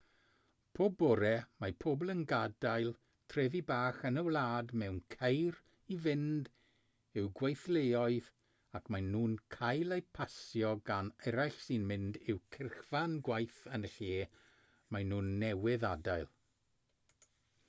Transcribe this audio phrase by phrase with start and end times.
[0.77, 1.31] pob bore
[1.63, 2.87] mae pobl yn gadael
[3.33, 5.59] trefi bach yn y wlad mewn ceir
[5.95, 6.47] i fynd
[7.21, 8.31] i'w gweithleoedd
[8.79, 13.93] ac maen nhw'n cael eu pasio gan eraill sy'n mynd i'w cyrchfan gwaith yn y
[13.97, 14.17] lle
[14.97, 16.31] maen nhw newydd adael